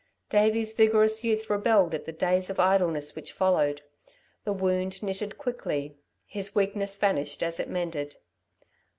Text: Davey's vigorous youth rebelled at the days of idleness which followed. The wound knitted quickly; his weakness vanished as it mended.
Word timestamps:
Davey's 0.31 0.73
vigorous 0.73 1.23
youth 1.23 1.47
rebelled 1.47 1.93
at 1.93 2.05
the 2.05 2.11
days 2.11 2.49
of 2.49 2.59
idleness 2.59 3.15
which 3.15 3.31
followed. 3.31 3.83
The 4.45 4.51
wound 4.51 5.03
knitted 5.03 5.37
quickly; 5.37 5.95
his 6.25 6.55
weakness 6.55 6.95
vanished 6.95 7.43
as 7.43 7.59
it 7.59 7.69
mended. 7.69 8.15